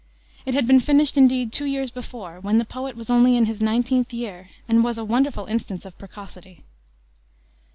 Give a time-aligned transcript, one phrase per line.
[0.47, 3.61] It had been finished, indeed, two years before, when the poet was only in his
[3.61, 6.63] nineteenth year, and was a wonderful instance of precocity.